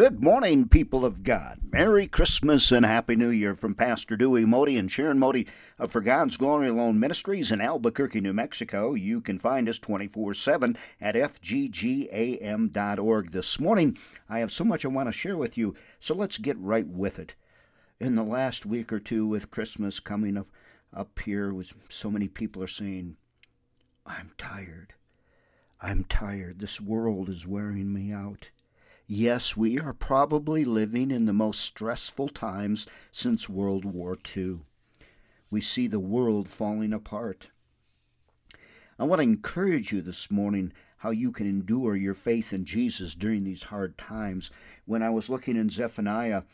Good 0.00 0.22
morning, 0.22 0.66
people 0.66 1.04
of 1.04 1.22
God. 1.22 1.58
Merry 1.70 2.08
Christmas 2.08 2.72
and 2.72 2.86
Happy 2.86 3.16
New 3.16 3.28
Year 3.28 3.54
from 3.54 3.74
Pastor 3.74 4.16
Dewey 4.16 4.46
Modi 4.46 4.78
and 4.78 4.90
Sharon 4.90 5.18
Modi 5.18 5.46
of 5.78 5.92
For 5.92 6.00
God's 6.00 6.38
Glory 6.38 6.68
Alone 6.68 6.98
Ministries 6.98 7.52
in 7.52 7.60
Albuquerque, 7.60 8.22
New 8.22 8.32
Mexico. 8.32 8.94
You 8.94 9.20
can 9.20 9.38
find 9.38 9.68
us 9.68 9.78
24 9.78 10.32
7 10.32 10.78
at 11.02 11.16
fggam.org. 11.16 12.70
This 13.30 13.60
morning, 13.60 13.98
I 14.26 14.38
have 14.38 14.50
so 14.50 14.64
much 14.64 14.86
I 14.86 14.88
want 14.88 15.08
to 15.08 15.12
share 15.12 15.36
with 15.36 15.58
you, 15.58 15.74
so 15.98 16.14
let's 16.14 16.38
get 16.38 16.58
right 16.58 16.86
with 16.86 17.18
it. 17.18 17.34
In 18.00 18.14
the 18.14 18.24
last 18.24 18.64
week 18.64 18.94
or 18.94 19.00
two, 19.00 19.26
with 19.26 19.50
Christmas 19.50 20.00
coming 20.00 20.38
up, 20.38 20.48
up 20.94 21.18
here, 21.18 21.52
with 21.52 21.74
so 21.90 22.10
many 22.10 22.26
people 22.26 22.62
are 22.62 22.66
saying, 22.66 23.18
I'm 24.06 24.30
tired. 24.38 24.94
I'm 25.78 26.04
tired. 26.04 26.58
This 26.58 26.80
world 26.80 27.28
is 27.28 27.46
wearing 27.46 27.92
me 27.92 28.14
out. 28.14 28.48
Yes, 29.12 29.56
we 29.56 29.76
are 29.76 29.92
probably 29.92 30.64
living 30.64 31.10
in 31.10 31.24
the 31.24 31.32
most 31.32 31.58
stressful 31.58 32.28
times 32.28 32.86
since 33.10 33.48
World 33.48 33.84
War 33.84 34.16
II. 34.36 34.60
We 35.50 35.60
see 35.60 35.88
the 35.88 35.98
world 35.98 36.48
falling 36.48 36.92
apart. 36.92 37.48
I 39.00 39.02
want 39.02 39.18
to 39.18 39.24
encourage 39.24 39.90
you 39.90 40.00
this 40.00 40.30
morning 40.30 40.72
how 40.98 41.10
you 41.10 41.32
can 41.32 41.48
endure 41.48 41.96
your 41.96 42.14
faith 42.14 42.52
in 42.52 42.64
Jesus 42.64 43.16
during 43.16 43.42
these 43.42 43.64
hard 43.64 43.98
times. 43.98 44.52
When 44.84 45.02
I 45.02 45.10
was 45.10 45.28
looking 45.28 45.56
in 45.56 45.70
Zephaniah, 45.70 46.44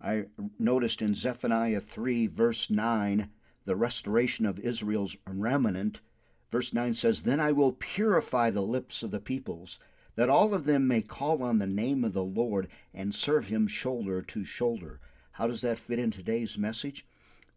I 0.00 0.26
noticed 0.56 1.02
in 1.02 1.16
Zephaniah 1.16 1.80
3, 1.80 2.28
verse 2.28 2.70
9, 2.70 3.28
the 3.64 3.74
restoration 3.74 4.46
of 4.46 4.60
Israel's 4.60 5.16
remnant. 5.26 6.00
Verse 6.52 6.72
9 6.72 6.94
says, 6.94 7.22
Then 7.22 7.40
I 7.40 7.50
will 7.50 7.72
purify 7.72 8.50
the 8.50 8.62
lips 8.62 9.02
of 9.02 9.10
the 9.10 9.18
peoples 9.18 9.80
that 10.16 10.28
all 10.28 10.54
of 10.54 10.64
them 10.64 10.86
may 10.86 11.02
call 11.02 11.42
on 11.42 11.58
the 11.58 11.66
name 11.66 12.04
of 12.04 12.12
the 12.12 12.24
Lord 12.24 12.68
and 12.92 13.14
serve 13.14 13.48
him 13.48 13.66
shoulder 13.66 14.22
to 14.22 14.44
shoulder. 14.44 15.00
How 15.32 15.46
does 15.46 15.60
that 15.62 15.78
fit 15.78 15.98
in 15.98 16.10
today's 16.10 16.56
message? 16.56 17.04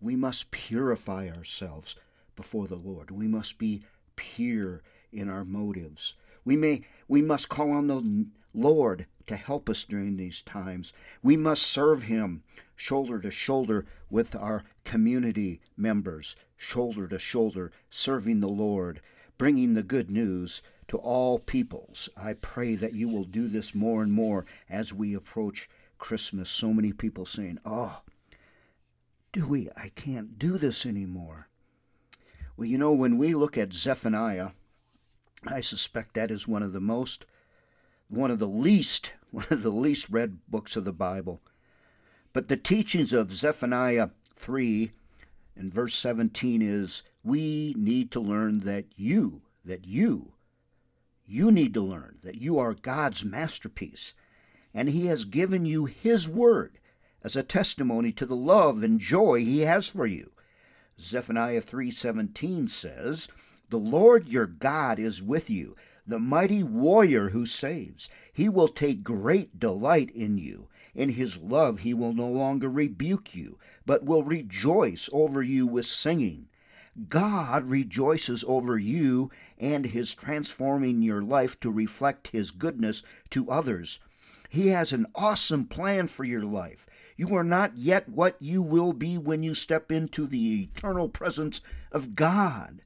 We 0.02 0.16
must 0.16 0.52
purify 0.52 1.30
ourselves 1.30 1.96
before 2.36 2.68
the 2.68 2.76
Lord. 2.76 3.12
We 3.12 3.28
must 3.28 3.58
be 3.58 3.84
pure 4.16 4.82
in 5.12 5.30
our 5.30 5.46
motives. 5.46 6.14
We 6.46 6.56
may 6.56 6.84
we 7.08 7.22
must 7.22 7.50
call 7.50 7.72
on 7.72 7.88
the 7.88 8.28
Lord 8.54 9.06
to 9.28 9.36
help 9.36 9.70
us 9.70 9.84
during 9.84 10.18
these 10.18 10.42
times. 10.42 10.94
We 11.22 11.38
must 11.38 11.64
serve 11.64 12.04
him 12.04 12.44
shoulder 12.76 13.20
to 13.20 13.32
shoulder 13.32 13.86
with 14.10 14.36
our 14.36 14.64
community 14.84 15.60
members, 15.76 16.36
shoulder 16.56 17.08
to 17.08 17.20
shoulder, 17.20 17.72
serving 17.90 18.40
the 18.40 18.48
Lord, 18.48 19.02
bringing 19.38 19.74
the 19.74 19.84
good 19.84 20.10
news 20.10 20.62
to 20.88 20.98
all 20.98 21.40
peoples. 21.40 22.10
I 22.16 22.34
pray 22.34 22.76
that 22.76 22.94
you 22.94 23.10
will 23.10 23.24
do 23.24 23.48
this 23.48 23.76
more 23.76 24.02
and 24.02 24.12
more 24.12 24.46
as 24.70 24.94
we 24.94 25.14
approach 25.14 25.70
Christmas. 25.98 26.50
So 26.50 26.74
many 26.74 26.94
people 26.94 27.26
saying, 27.26 27.60
Oh, 27.66 28.02
Dewey, 29.32 29.70
I 29.76 29.90
can't 29.90 30.40
do 30.40 30.58
this 30.58 30.86
anymore. 30.86 31.48
Well, 32.56 32.68
you 32.68 32.78
know, 32.78 32.94
when 32.94 33.18
we 33.18 33.36
look 33.36 33.58
at 33.58 33.74
Zephaniah, 33.74 34.50
I 35.46 35.62
suspect 35.62 36.14
that 36.14 36.32
is 36.32 36.48
one 36.48 36.64
of 36.64 36.74
the 36.74 36.82
most, 36.82 37.26
one 38.08 38.32
of 38.32 38.40
the 38.40 38.48
least, 38.48 39.14
one 39.32 39.46
of 39.52 39.64
the 39.64 39.70
least 39.70 40.10
read 40.10 40.40
books 40.48 40.76
of 40.76 40.86
the 40.86 40.94
Bible. 40.94 41.42
But 42.34 42.48
the 42.48 42.58
teachings 42.58 43.14
of 43.14 43.34
Zephaniah 43.34 44.10
3 44.36 44.92
and 45.56 45.74
verse 45.74 45.96
17 45.96 46.62
is 46.62 47.04
we 47.24 47.74
need 47.78 48.12
to 48.12 48.20
learn 48.20 48.60
that 48.60 48.86
you, 48.96 49.42
that 49.66 49.86
you 49.86 50.34
you 51.28 51.52
need 51.52 51.74
to 51.74 51.82
learn 51.82 52.18
that 52.24 52.42
you 52.42 52.58
are 52.58 52.74
God's 52.74 53.24
masterpiece, 53.24 54.14
and 54.74 54.90
He 54.90 55.08
has 55.08 55.26
given 55.26 55.66
you 55.66 55.86
His 55.86 56.28
Word 56.28 56.80
as 57.24 57.36
a 57.36 57.44
testimony 57.44 58.12
to 58.14 58.26
the 58.26 58.36
love 58.36 58.82
and 58.82 59.00
joy 59.00 59.42
He 59.42 59.62
has 59.62 59.90
for 59.90 60.06
you. 60.06 60.32
Zephaniah 61.00 61.62
3:17 61.62 62.70
says, 62.70 63.28
"The 63.70 63.78
Lord 63.78 64.28
your 64.28 64.48
God 64.48 64.98
is 64.98 65.22
with 65.22 65.50
you, 65.50 65.76
the 66.08 66.20
mighty 66.20 66.64
warrior 66.64 67.30
who 67.30 67.46
saves. 67.46 68.10
He 68.32 68.48
will 68.48 68.70
take 68.70 69.04
great 69.04 69.60
delight 69.60 70.10
in 70.12 70.38
you. 70.38 70.70
In 70.96 71.10
his 71.10 71.38
love 71.38 71.80
he 71.80 71.94
will 71.94 72.14
no 72.14 72.30
longer 72.30 72.70
rebuke 72.70 73.36
you, 73.36 73.60
but 73.86 74.06
will 74.06 74.24
rejoice 74.24 75.10
over 75.12 75.44
you 75.44 75.68
with 75.68 75.86
singing. 75.86 76.48
God 77.10 77.66
rejoices 77.66 78.44
over 78.48 78.78
you 78.78 79.30
and 79.58 79.86
His 79.86 80.16
transforming 80.16 81.02
your 81.02 81.22
life 81.22 81.60
to 81.60 81.70
reflect 81.70 82.30
His 82.30 82.52
goodness 82.52 83.04
to 83.30 83.52
others. 83.52 84.00
He 84.50 84.68
has 84.70 84.94
an 84.94 85.06
awesome 85.14 85.66
plan 85.66 86.08
for 86.08 86.24
your 86.24 86.44
life. 86.44 86.88
You 87.16 87.36
are 87.36 87.44
not 87.44 87.78
yet 87.78 88.08
what 88.10 88.36
you 88.40 88.62
will 88.62 88.94
be 88.94 89.18
when 89.18 89.44
you 89.44 89.54
step 89.54 89.92
into 89.92 90.26
the 90.26 90.64
eternal 90.64 91.10
presence 91.10 91.62
of 91.92 92.16
God. 92.16 92.84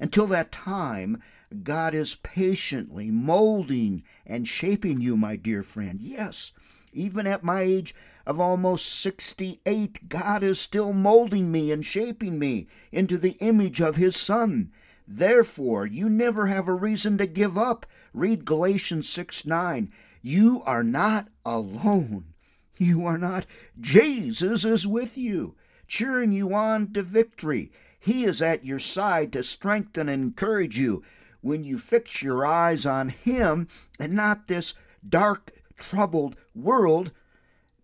Until 0.00 0.26
that 0.28 0.50
time, 0.50 1.22
God 1.62 1.94
is 1.94 2.16
patiently 2.16 3.10
molding 3.10 4.02
and 4.26 4.48
shaping 4.48 5.00
you, 5.00 5.16
my 5.16 5.36
dear 5.36 5.62
friend. 5.62 6.00
Yes, 6.00 6.52
even 6.92 7.26
at 7.26 7.44
my 7.44 7.62
age 7.62 7.94
of 8.26 8.40
almost 8.40 8.86
68, 8.86 10.08
God 10.08 10.42
is 10.42 10.60
still 10.60 10.92
molding 10.92 11.52
me 11.52 11.70
and 11.70 11.84
shaping 11.84 12.38
me 12.38 12.66
into 12.90 13.18
the 13.18 13.36
image 13.40 13.80
of 13.80 13.96
His 13.96 14.16
Son. 14.16 14.72
Therefore, 15.06 15.86
you 15.86 16.08
never 16.08 16.46
have 16.46 16.66
a 16.66 16.72
reason 16.72 17.18
to 17.18 17.26
give 17.26 17.58
up. 17.58 17.86
Read 18.12 18.44
Galatians 18.44 19.08
6 19.08 19.44
9. 19.46 19.92
You 20.22 20.62
are 20.64 20.82
not 20.82 21.28
alone. 21.44 22.34
You 22.78 23.04
are 23.04 23.18
not. 23.18 23.46
Jesus 23.78 24.64
is 24.64 24.86
with 24.86 25.18
you, 25.18 25.54
cheering 25.86 26.32
you 26.32 26.54
on 26.54 26.92
to 26.94 27.02
victory. 27.02 27.70
He 27.98 28.24
is 28.24 28.40
at 28.40 28.64
your 28.64 28.78
side 28.78 29.32
to 29.34 29.42
strengthen 29.42 30.08
and 30.08 30.22
encourage 30.22 30.78
you 30.78 31.02
when 31.40 31.62
you 31.62 31.78
fix 31.78 32.22
your 32.22 32.46
eyes 32.46 32.86
on 32.86 33.10
Him 33.10 33.68
and 34.00 34.14
not 34.14 34.46
this 34.46 34.74
dark, 35.06 35.52
troubled 35.76 36.36
world 36.54 37.12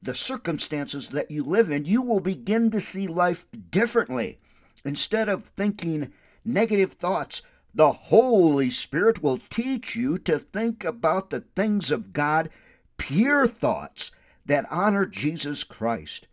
the 0.02 0.14
circumstances 0.14 1.08
that 1.08 1.30
you 1.30 1.44
live 1.44 1.70
in, 1.70 1.84
you 1.84 2.02
will 2.02 2.20
begin 2.20 2.70
to 2.70 2.80
see 2.80 3.06
life 3.06 3.46
differently. 3.70 4.38
Instead 4.84 5.28
of 5.28 5.44
thinking 5.44 6.12
negative 6.44 6.92
thoughts, 6.92 7.42
the 7.74 7.92
Holy 7.92 8.70
Spirit 8.70 9.22
will 9.22 9.40
teach 9.50 9.94
you 9.94 10.18
to 10.18 10.38
think 10.38 10.84
about 10.84 11.30
the 11.30 11.40
things 11.40 11.90
of 11.90 12.12
God, 12.12 12.50
pure 12.96 13.46
thoughts 13.46 14.10
that 14.46 14.66
honor 14.70 15.06
Jesus 15.06 15.62
Christ. 15.64 16.26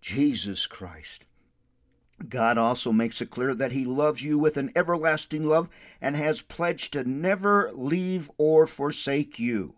Jesus 0.00 0.66
Christ. 0.66 1.24
God 2.28 2.56
also 2.56 2.92
makes 2.92 3.20
it 3.20 3.30
clear 3.30 3.54
that 3.54 3.72
He 3.72 3.84
loves 3.84 4.22
you 4.22 4.38
with 4.38 4.56
an 4.56 4.70
everlasting 4.76 5.44
love 5.44 5.68
and 6.00 6.16
has 6.16 6.42
pledged 6.42 6.92
to 6.92 7.04
never 7.04 7.70
leave 7.74 8.30
or 8.38 8.66
forsake 8.66 9.38
you. 9.38 9.74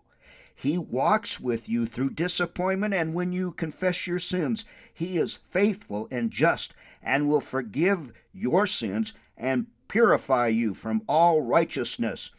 He 0.60 0.76
walks 0.76 1.38
with 1.38 1.68
you 1.68 1.86
through 1.86 2.10
disappointment, 2.10 2.92
and 2.92 3.14
when 3.14 3.32
you 3.32 3.52
confess 3.52 4.08
your 4.08 4.18
sins, 4.18 4.64
He 4.92 5.16
is 5.16 5.38
faithful 5.50 6.08
and 6.10 6.32
just 6.32 6.74
and 7.00 7.28
will 7.28 7.40
forgive 7.40 8.12
your 8.32 8.66
sins 8.66 9.14
and 9.36 9.68
purify 9.86 10.48
you 10.48 10.74
from 10.74 11.02
all 11.08 11.42
righteousness. 11.42 12.32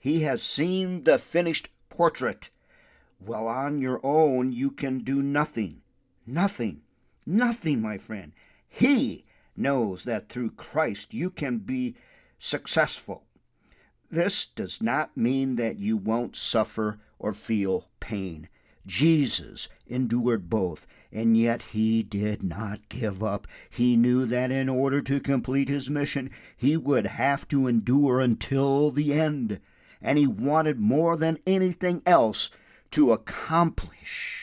He 0.00 0.22
has 0.22 0.42
seen 0.42 1.04
the 1.04 1.16
finished 1.16 1.68
portrait. 1.90 2.50
Well, 3.20 3.46
on 3.46 3.80
your 3.80 4.00
own, 4.04 4.50
you 4.50 4.72
can 4.72 5.04
do 5.04 5.22
nothing. 5.22 5.82
Nothing. 6.26 6.82
Nothing, 7.24 7.80
my 7.80 7.98
friend. 7.98 8.32
He 8.68 9.24
knows 9.56 10.02
that 10.02 10.28
through 10.28 10.50
Christ 10.52 11.14
you 11.14 11.30
can 11.30 11.58
be 11.58 11.94
successful. 12.36 13.26
This 14.10 14.44
does 14.44 14.82
not 14.82 15.16
mean 15.16 15.54
that 15.56 15.78
you 15.78 15.96
won't 15.96 16.36
suffer 16.36 16.98
or 17.18 17.32
feel 17.32 17.88
pain. 18.00 18.48
Jesus 18.86 19.68
endured 19.86 20.50
both, 20.50 20.86
and 21.12 21.36
yet 21.36 21.62
he 21.62 22.02
did 22.02 22.42
not 22.42 22.88
give 22.88 23.22
up. 23.22 23.46
He 23.68 23.96
knew 23.96 24.26
that 24.26 24.50
in 24.50 24.68
order 24.68 25.00
to 25.02 25.20
complete 25.20 25.68
his 25.68 25.88
mission, 25.88 26.30
he 26.56 26.76
would 26.76 27.06
have 27.06 27.46
to 27.48 27.66
endure 27.66 28.20
until 28.20 28.90
the 28.90 29.12
end, 29.12 29.60
and 30.02 30.18
he 30.18 30.26
wanted 30.26 30.80
more 30.80 31.16
than 31.16 31.38
anything 31.46 32.02
else 32.04 32.50
to 32.90 33.12
accomplish 33.12 34.40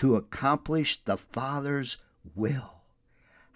to 0.00 0.16
accomplish 0.16 1.04
the 1.04 1.18
Father's 1.18 1.98
will. 2.34 2.79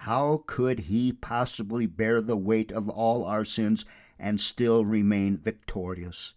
How 0.04 0.42
could 0.46 0.80
he 0.80 1.12
possibly 1.12 1.86
bear 1.86 2.20
the 2.20 2.36
weight 2.36 2.70
of 2.70 2.90
all 2.90 3.24
our 3.24 3.42
sins 3.42 3.86
and 4.18 4.38
still 4.38 4.84
remain 4.84 5.38
victorious? 5.38 6.34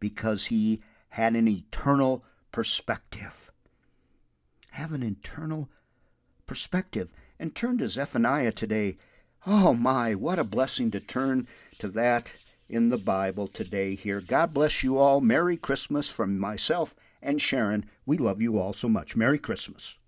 Because 0.00 0.46
he 0.46 0.80
had 1.10 1.36
an 1.36 1.46
eternal 1.46 2.24
perspective. 2.52 3.52
Have 4.70 4.94
an 4.94 5.02
eternal 5.02 5.68
perspective. 6.46 7.10
And 7.38 7.54
turn 7.54 7.76
to 7.78 7.88
Zephaniah 7.88 8.50
today. 8.52 8.96
Oh 9.46 9.74
my, 9.74 10.14
what 10.14 10.38
a 10.38 10.44
blessing 10.44 10.90
to 10.92 11.00
turn 11.00 11.46
to 11.80 11.88
that 11.88 12.32
in 12.66 12.88
the 12.88 12.96
Bible 12.96 13.46
today 13.46 13.94
here. 13.94 14.22
God 14.22 14.54
bless 14.54 14.82
you 14.82 14.96
all. 14.96 15.20
Merry 15.20 15.58
Christmas 15.58 16.08
from 16.08 16.38
myself 16.38 16.94
and 17.20 17.42
Sharon, 17.42 17.84
we 18.06 18.16
love 18.16 18.40
you 18.40 18.58
all 18.58 18.72
so 18.72 18.88
much. 18.88 19.16
Merry 19.16 19.38
Christmas. 19.38 19.98